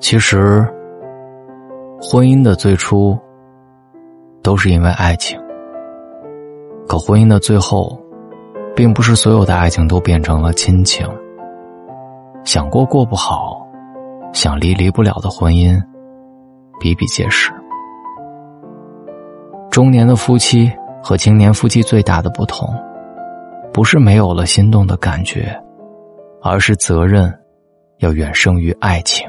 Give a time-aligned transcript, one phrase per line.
[0.00, 0.64] 其实，
[2.00, 3.18] 婚姻的最初
[4.42, 5.38] 都是因为爱情，
[6.86, 8.00] 可婚姻的最后，
[8.76, 11.06] 并不是所有的爱情都变成了亲情。
[12.44, 13.66] 想过过不好，
[14.32, 15.78] 想离离不了的婚姻，
[16.80, 17.52] 比比皆是。
[19.70, 20.72] 中年的夫妻
[21.02, 22.72] 和青年夫妻最大的不同，
[23.72, 25.54] 不是没有了心动的感觉，
[26.40, 27.36] 而是责任
[27.98, 29.28] 要远胜于爱情。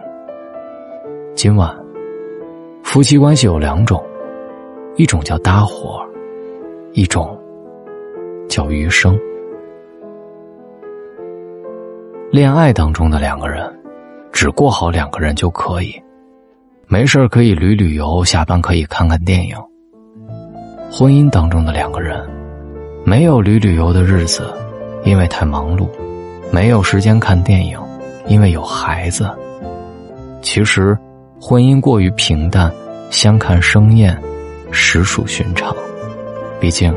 [1.42, 1.74] 今晚，
[2.84, 4.04] 夫妻关系有两种，
[4.98, 6.06] 一种叫搭伙，
[6.92, 7.40] 一种
[8.50, 9.18] 叫余生。
[12.30, 13.74] 恋爱当中的两个人，
[14.34, 15.96] 只过好两个人就可以，
[16.90, 19.56] 没事可以旅旅游，下班可以看看电影。
[20.92, 22.30] 婚姻当中的两个人，
[23.06, 24.44] 没有旅旅游的日子，
[25.06, 25.88] 因为太忙碌；
[26.52, 27.80] 没有时间看电影，
[28.28, 29.26] 因为有孩子。
[30.42, 30.98] 其实。
[31.42, 32.70] 婚姻过于平淡，
[33.10, 34.16] 相看生厌，
[34.72, 35.74] 实属寻常。
[36.60, 36.94] 毕竟，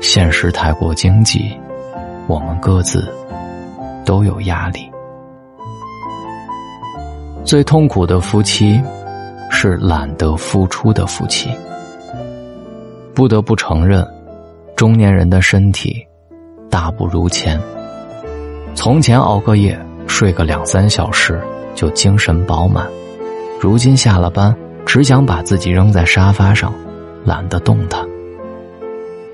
[0.00, 1.52] 现实太过经济，
[2.28, 3.12] 我们各自
[4.04, 4.88] 都有压力。
[7.44, 8.80] 最痛苦的夫妻，
[9.50, 11.50] 是懒得付出的夫妻。
[13.12, 14.06] 不得不承认，
[14.76, 16.06] 中年人的身体
[16.70, 17.60] 大不如前。
[18.76, 21.42] 从前熬个夜，睡个两三小时，
[21.74, 22.86] 就精神饱满。
[23.60, 26.72] 如今下了班，只想把自己扔在沙发上，
[27.24, 28.06] 懒得动弹。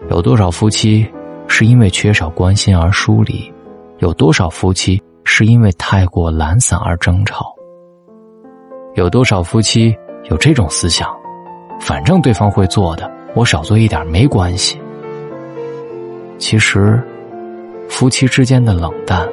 [0.08, 1.06] 有多少夫妻
[1.48, 3.52] 是因为缺少关心而疏离？
[3.98, 7.54] 有多少夫妻是因为太过懒散而争吵？
[8.94, 9.94] 有多少夫妻
[10.30, 11.08] 有这种思想：
[11.80, 14.80] 反正对方会做的，我少做一点没关系。
[16.38, 17.02] 其实，
[17.88, 19.28] 夫妻之间的冷淡，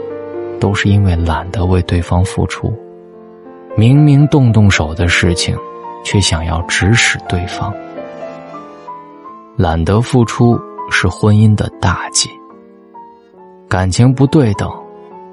[0.60, 2.74] 都是因为懒得为对方付出。
[3.80, 5.56] 明明动动手的事情，
[6.04, 7.72] 却想要指使对方。
[9.56, 12.28] 懒得付出是婚姻的大忌。
[13.70, 14.68] 感情不对等，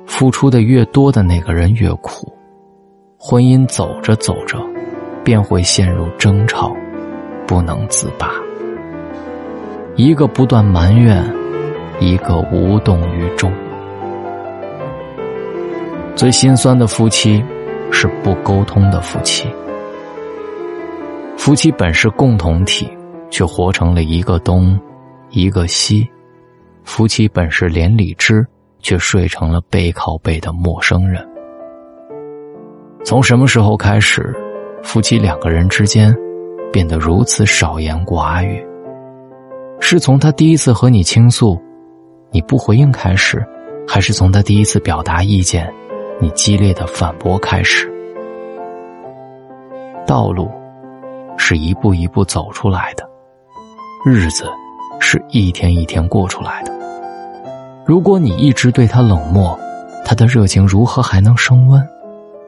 [0.04, 2.30] 付出的越多的那个人越苦，
[3.16, 4.58] 婚姻走着走着，
[5.24, 6.70] 便会陷入争吵，
[7.46, 8.30] 不能自拔。
[9.96, 11.24] 一个不断埋怨，
[11.98, 13.50] 一个无动于衷。
[16.14, 17.42] 最心酸的夫妻。
[17.96, 19.48] 是不沟通的夫妻，
[21.38, 22.90] 夫妻本是共同体，
[23.30, 24.78] 却活成了一个东，
[25.30, 26.04] 一个西；
[26.82, 28.44] 夫妻本是连理枝，
[28.80, 31.24] 却睡成了背靠背的陌生人。
[33.04, 34.34] 从什么时候开始，
[34.82, 36.14] 夫妻两个人之间
[36.72, 38.62] 变得如此少言寡语？
[39.80, 41.62] 是从他第一次和你倾诉，
[42.32, 43.42] 你不回应开始，
[43.86, 45.72] 还是从他第一次表达意见？
[46.20, 47.92] 你激烈的反驳开始，
[50.06, 50.50] 道路
[51.36, 53.04] 是一步一步走出来的，
[54.04, 54.44] 日子
[55.00, 56.72] 是一天一天过出来的。
[57.84, 59.58] 如果你一直对他冷漠，
[60.04, 61.86] 他的热情如何还能升温？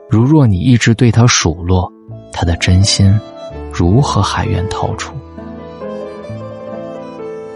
[0.09, 1.93] 如若你一直对他数落，
[2.33, 3.19] 他的真心
[3.72, 5.12] 如何还愿掏出？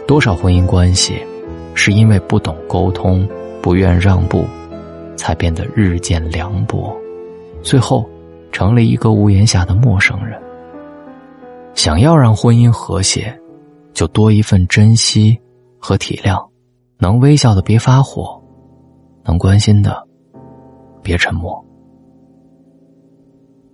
[0.06, 1.24] 多少婚姻关系
[1.72, 3.26] 是因为不懂沟通，
[3.62, 4.44] 不愿让步？
[5.20, 6.96] 才变得日渐凉薄，
[7.62, 8.08] 最后
[8.50, 10.40] 成了一个屋檐下的陌生人。
[11.74, 13.38] 想要让婚姻和谐，
[13.92, 15.38] 就多一份珍惜
[15.78, 16.42] 和体谅，
[16.96, 18.42] 能微笑的别发火，
[19.22, 20.02] 能关心的
[21.02, 21.62] 别沉默。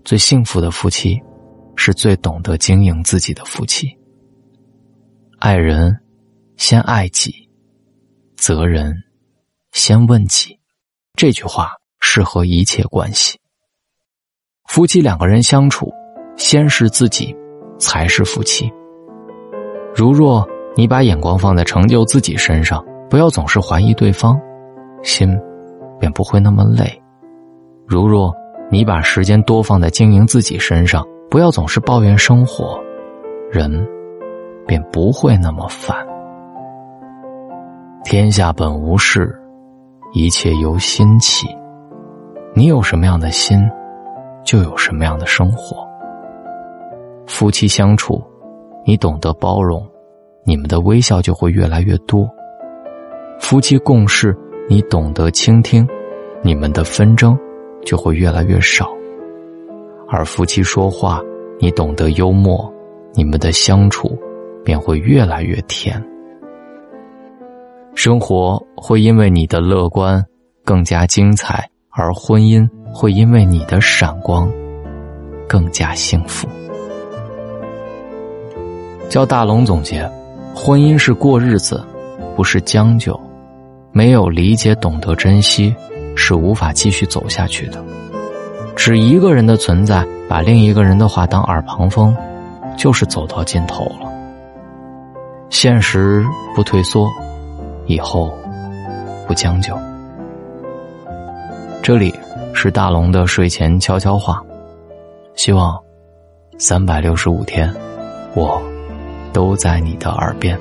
[0.05, 1.23] 最幸福的夫妻，
[1.77, 3.97] 是最懂得经营自己的夫妻。
[5.39, 5.97] 爱人
[6.56, 7.49] 先爱己，
[8.37, 8.97] 责人
[9.71, 10.56] 先问己。
[11.16, 13.41] 这句话适合一切关系。
[14.69, 15.91] 夫妻两个人相处，
[16.37, 17.34] 先是自己，
[17.78, 18.71] 才是夫妻。
[19.94, 24.38] 如若你把眼光放在成就自己身上，不要总是怀疑对方，
[25.02, 25.35] 心
[25.99, 26.85] 便不会那么累；
[27.87, 28.35] 如若
[28.70, 32.79] 你把时间多放在经营自己身上，不要总是抱怨生活，
[33.50, 33.70] 人
[34.67, 35.96] 便不会那么烦。
[38.05, 39.36] 天下本无事。
[40.19, 41.47] 一切由心起，
[42.55, 43.59] 你有什么样的心，
[44.43, 45.87] 就有什么样的生活。
[47.27, 48.25] 夫妻相处，
[48.87, 49.87] 你懂得包容，
[50.43, 52.27] 你们的微笑就会越来越多；
[53.39, 54.35] 夫妻共事，
[54.71, 55.87] 你懂得倾听，
[56.41, 57.39] 你们的纷争
[57.85, 58.87] 就会越来越少；
[60.09, 61.21] 而夫妻说话，
[61.61, 62.73] 你懂得幽默，
[63.13, 64.19] 你们的相处
[64.65, 66.03] 便会越来越甜。
[67.96, 70.22] 生活会因为你的乐观
[70.66, 74.52] 更加精彩，而婚姻会因为你的闪光
[75.48, 76.46] 更加幸福。
[79.08, 80.06] 叫大龙总结：
[80.54, 81.82] 婚姻是过日子，
[82.37, 83.19] 不是将就。
[83.93, 85.75] 没有理解、懂得珍惜，
[86.14, 87.82] 是无法继续走下去的。
[88.76, 92.14] 只一个人的存在，把另一个人的话当耳旁风，
[92.76, 94.12] 就是走到尽头了。
[95.48, 96.22] 现实
[96.54, 97.08] 不退缩，
[97.87, 98.37] 以后
[99.27, 99.77] 不将就。
[101.83, 102.15] 这里
[102.53, 104.43] 是大龙的睡前悄悄话，
[105.35, 105.79] 希望
[106.59, 107.73] 三百六十五天，
[108.35, 108.61] 我
[109.33, 110.59] 都在你的耳边。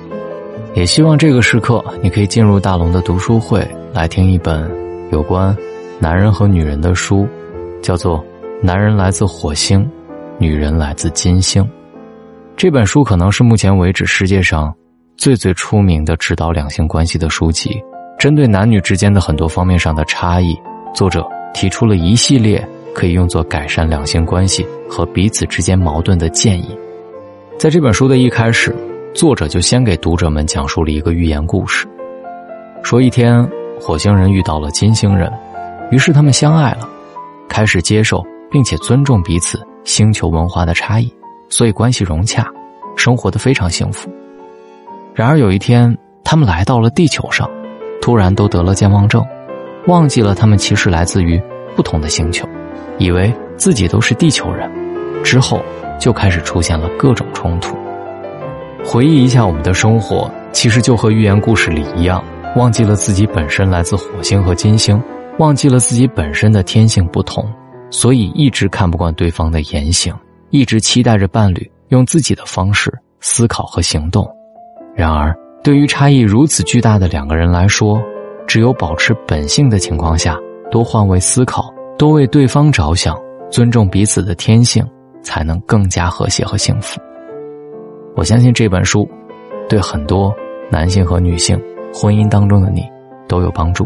[0.73, 4.69] 也希望这个时刻，你可以进入大龙的读书会，来听一本
[5.11, 5.55] 有关
[5.99, 7.27] 男人和女人的书，
[7.81, 8.19] 叫做
[8.61, 9.89] 《男人来自火星，
[10.37, 11.63] 女人来自金星》。
[12.57, 14.73] 这本书可能是目前为止世界上
[15.17, 17.81] 最最出名的指导两性关系的书籍。
[18.17, 20.57] 针对男女之间的很多方面上的差异，
[20.93, 26.77] 作者提出了一系列可以用作改善两性关系和彼此之间矛盾的建议。
[27.59, 28.75] 在这本书的一开始。
[29.15, 31.87] 作者就先给读者们讲述了一个寓言故事，
[32.83, 35.31] 说一天火星人遇到了金星人，
[35.89, 36.89] 于是他们相爱了，
[37.47, 38.21] 开始接受
[38.51, 41.09] 并且尊重彼此星球文化的差异，
[41.47, 42.45] 所以关系融洽，
[42.97, 44.09] 生活的非常幸福。
[45.15, 47.49] 然而有一天，他们来到了地球上，
[48.01, 49.25] 突然都得了健忘症，
[49.87, 51.41] 忘记了他们其实来自于
[51.73, 52.45] 不同的星球，
[52.97, 54.69] 以为自己都是地球人，
[55.23, 55.63] 之后
[55.97, 57.77] 就开始出现了各种冲突。
[58.83, 62.21] 回忆一下我们的生活，其实就和寓言故事里一样，
[62.57, 65.01] 忘记了自己本身来自火星和金星，
[65.39, 67.49] 忘记了自己本身的天性不同，
[67.89, 70.13] 所以一直看不惯对方的言行，
[70.49, 74.29] 一直期待着伴侣用自己的方式思考和行动。
[74.95, 78.01] 然而，对于差异如此巨大的两个人来说，
[78.47, 80.37] 只有保持本性的情况下，
[80.71, 83.13] 多换位思考，多为对方着想，
[83.51, 84.85] 尊重彼此的天性，
[85.21, 86.99] 才能更加和谐和幸福。
[88.15, 89.05] 我相信这本书，
[89.67, 90.33] 对很多
[90.71, 91.61] 男性和女性
[91.93, 92.87] 婚姻当中的你
[93.27, 93.85] 都有帮助。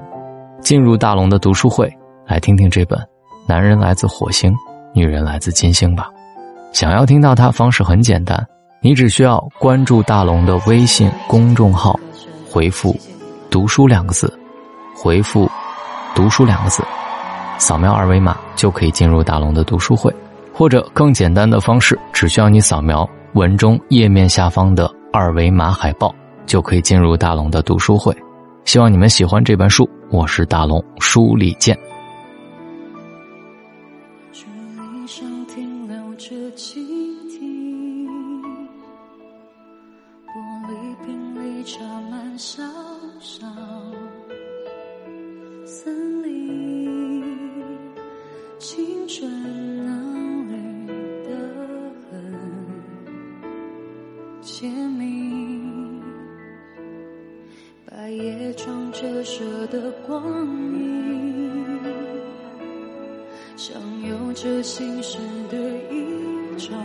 [0.61, 1.91] 进入大龙的读书会，
[2.27, 3.00] 来听听这本
[3.47, 4.53] 《男人来自火星，
[4.94, 6.07] 女人来自金星》吧。
[6.71, 8.45] 想要听到它，方式很简单，
[8.81, 11.99] 你只需要关注大龙的微信公众号，
[12.49, 12.95] 回复
[13.51, 14.33] “读书”两个字，
[14.95, 15.49] 回复
[16.15, 16.81] “读书”两个字，
[17.57, 20.13] 扫描二维码就可以进入大龙的读书会。
[20.53, 23.07] 或者更简单的方式，只需要你扫描。
[23.33, 26.13] 文中页面下方的二维码海报
[26.45, 28.15] 就可以进入大龙的读书会，
[28.63, 29.87] 希望你们喜欢这本书。
[30.09, 31.77] 我是大龙，书里见。
[54.59, 56.01] 签名，
[57.85, 60.21] 百叶窗折射的光
[60.73, 61.81] 影，
[63.56, 65.17] 像有着心事
[65.50, 65.57] 的
[65.89, 66.77] 一张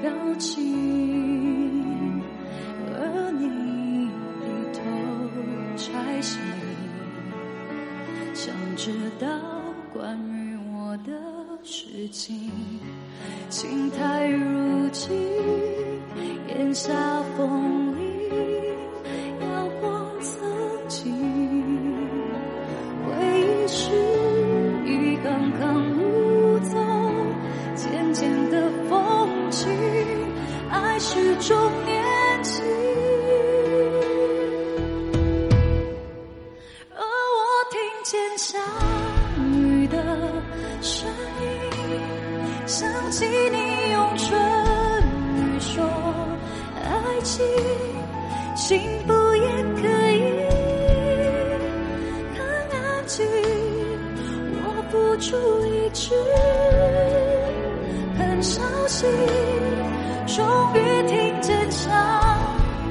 [0.00, 2.22] 表情，
[2.96, 4.08] 而你
[4.40, 4.80] 低头
[5.76, 6.40] 拆信，
[8.32, 9.28] 想知道
[9.92, 11.12] 关于我的
[11.64, 12.50] 至今，
[13.48, 15.10] 情态如镜，
[16.46, 16.92] 檐下
[17.38, 18.03] 风铃。
[48.54, 49.48] 幸福也
[49.80, 50.22] 可以
[52.34, 52.38] 很
[52.72, 53.26] 安静。
[54.56, 55.26] 我付出
[55.66, 56.14] 一直
[58.18, 59.08] 很伤心，
[60.26, 60.76] 终于
[61.06, 61.82] 听见下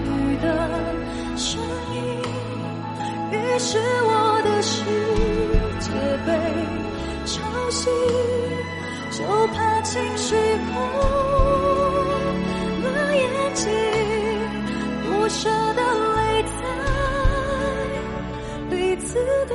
[0.05, 0.07] 雨
[0.41, 0.45] 的
[1.35, 1.59] 声
[1.93, 1.97] 音，
[3.31, 4.83] 于是我的世
[5.79, 5.89] 界
[6.25, 6.29] 被
[7.25, 7.31] 吵
[7.69, 7.91] 醒。
[9.11, 9.19] 就
[9.53, 10.35] 怕情绪
[10.73, 10.73] 空。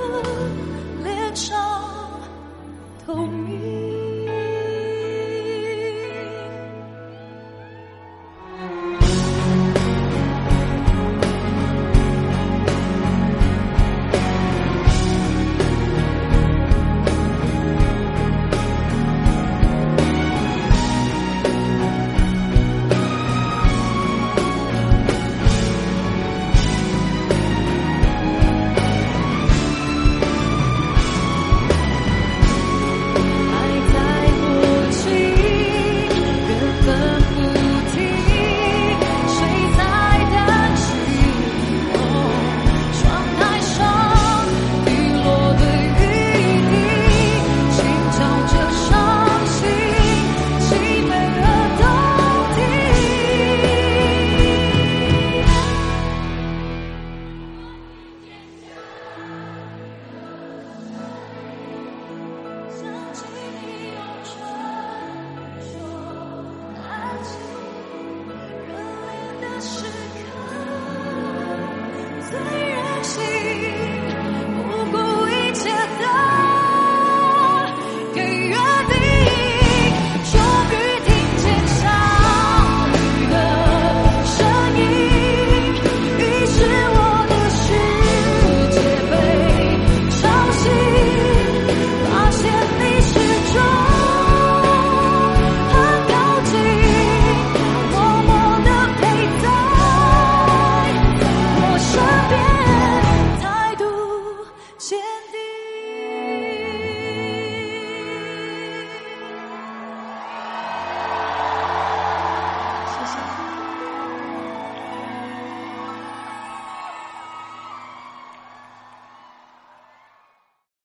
[0.00, 1.88] 的这个猎场。